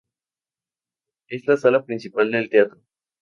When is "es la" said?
1.27-1.57